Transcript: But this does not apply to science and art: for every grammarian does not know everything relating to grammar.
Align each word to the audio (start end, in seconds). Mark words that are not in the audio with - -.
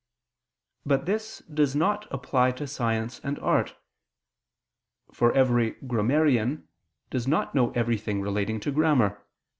But 0.83 1.05
this 1.05 1.43
does 1.47 1.75
not 1.75 2.07
apply 2.11 2.53
to 2.53 2.65
science 2.65 3.19
and 3.23 3.37
art: 3.37 3.75
for 5.13 5.31
every 5.33 5.73
grammarian 5.85 6.67
does 7.11 7.27
not 7.27 7.53
know 7.53 7.69
everything 7.73 8.19
relating 8.19 8.59
to 8.61 8.71
grammar. 8.71 9.23